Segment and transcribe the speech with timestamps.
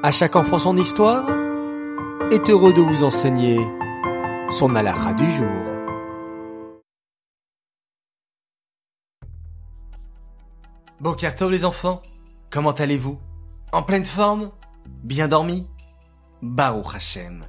[0.00, 1.28] À chaque enfant son histoire
[2.30, 3.58] est heureux de vous enseigner
[4.48, 5.48] son alara du jour.
[11.00, 12.00] Bokertov les enfants,
[12.48, 13.18] comment allez-vous?
[13.72, 14.52] En pleine forme?
[15.02, 15.66] Bien dormi?
[16.42, 17.44] Baruch Hashem.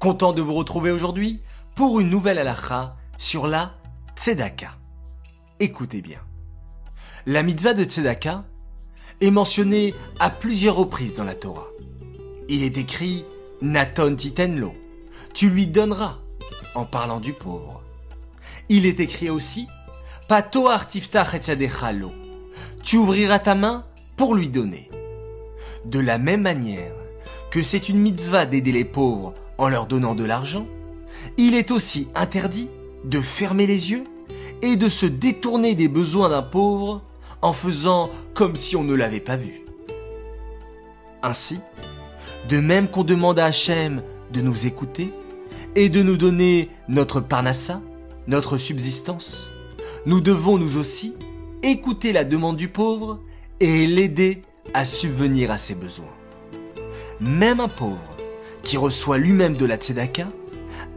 [0.00, 1.42] Content de vous retrouver aujourd'hui
[1.76, 3.70] pour une nouvelle halakha sur la
[4.16, 4.72] tzedaka.
[5.60, 6.18] Écoutez bien.
[7.26, 8.42] La mitzvah de tzedaka
[9.20, 11.68] est mentionnée à plusieurs reprises dans la Torah.
[12.48, 13.24] Il est écrit
[13.62, 14.72] Naton titenlo,
[15.32, 16.18] tu lui donneras,
[16.74, 17.82] en parlant du pauvre.
[18.68, 19.66] Il est écrit aussi
[20.28, 21.34] Pato artiftach
[21.92, 22.12] lo,
[22.82, 23.84] tu ouvriras ta main
[24.16, 24.90] pour lui donner.
[25.84, 26.92] De la même manière
[27.50, 30.66] que c'est une mitzvah d'aider les pauvres en leur donnant de l'argent,
[31.36, 32.68] il est aussi interdit
[33.04, 34.04] de fermer les yeux
[34.62, 37.02] et de se détourner des besoins d'un pauvre
[37.44, 39.60] en faisant comme si on ne l'avait pas vu.
[41.22, 41.60] Ainsi,
[42.48, 45.12] de même qu'on demande à Hachem de nous écouter
[45.76, 47.82] et de nous donner notre parnassa,
[48.28, 49.50] notre subsistance,
[50.06, 51.12] nous devons nous aussi
[51.62, 53.20] écouter la demande du pauvre
[53.60, 54.42] et l'aider
[54.72, 56.16] à subvenir à ses besoins.
[57.20, 58.16] Même un pauvre
[58.62, 60.28] qui reçoit lui-même de la tzedaka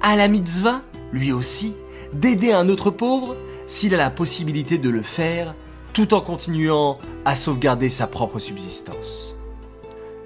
[0.00, 1.72] a la mitzvah, lui aussi,
[2.12, 5.56] d'aider un autre pauvre s'il a la possibilité de le faire
[5.96, 9.34] tout en continuant à sauvegarder sa propre subsistance.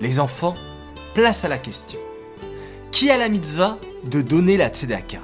[0.00, 0.54] Les enfants,
[1.14, 2.00] place à la question.
[2.90, 5.20] Qui a la mitzvah de donner la tzedaka?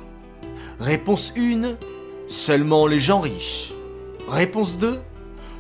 [0.79, 1.75] Réponse 1,
[2.29, 3.73] seulement les gens riches.
[4.29, 5.01] Réponse 2,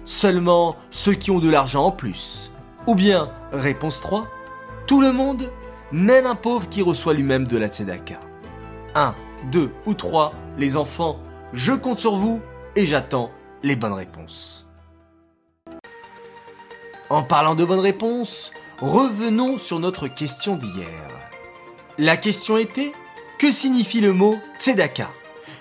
[0.04, 2.52] seulement ceux qui ont de l'argent en plus.
[2.86, 4.28] Ou bien, réponse 3,
[4.86, 5.50] tout le monde,
[5.90, 8.20] même un pauvre qui reçoit lui-même de la tzedaka.
[8.94, 9.16] 1,
[9.50, 11.18] 2 ou 3, les enfants,
[11.52, 12.40] je compte sur vous
[12.76, 13.32] et j'attends
[13.64, 14.65] les bonnes réponses.
[17.08, 21.08] En parlant de bonnes réponses, revenons sur notre question d'hier.
[21.98, 22.92] La question était
[23.38, 25.08] que signifie le mot tzedaka?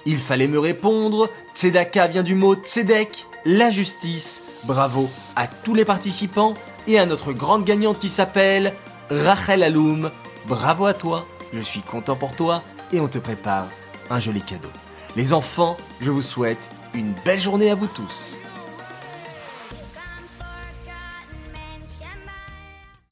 [0.08, 4.42] Il fallait me répondre tzedaka vient du mot tzedek, la justice.
[4.64, 6.56] Bravo à tous les participants
[6.88, 8.74] et à notre grande gagnante qui s'appelle
[9.12, 10.10] Rachel Aloum.
[10.48, 13.68] Bravo à toi, je suis content pour toi et on te prépare
[14.10, 14.70] un joli cadeau.
[15.16, 18.38] Les enfants, je vous souhaite une belle journée à vous tous.